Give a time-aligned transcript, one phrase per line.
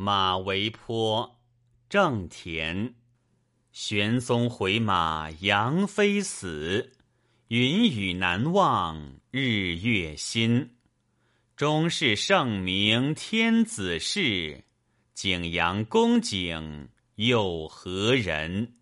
[0.00, 1.40] 马嵬坡，
[1.88, 2.94] 正田。
[3.72, 6.92] 玄宗回马，杨妃死。
[7.48, 10.76] 云雨难忘，日月新。
[11.56, 14.62] 终是圣明，天子事。
[15.14, 18.77] 景阳宫景，又何人？